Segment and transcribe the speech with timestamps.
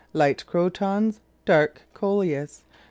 [0.13, 1.21] light Crotons.
[1.45, 2.63] Dark Coleus.